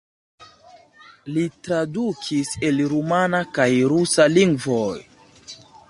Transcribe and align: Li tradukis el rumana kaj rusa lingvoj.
Li 1.35 1.43
tradukis 1.67 2.55
el 2.71 2.81
rumana 2.95 3.43
kaj 3.59 3.71
rusa 3.95 4.31
lingvoj. 4.39 4.93